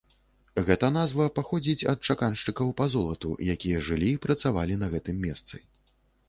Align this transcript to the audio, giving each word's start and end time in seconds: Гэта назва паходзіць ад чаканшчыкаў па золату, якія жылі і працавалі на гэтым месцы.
Гэта 0.67 0.87
назва 0.93 1.27
паходзіць 1.39 1.87
ад 1.93 1.99
чаканшчыкаў 2.11 2.71
па 2.81 2.87
золату, 2.95 3.35
якія 3.55 3.83
жылі 3.91 4.09
і 4.15 4.21
працавалі 4.25 4.81
на 4.87 4.91
гэтым 4.97 5.23
месцы. 5.29 5.55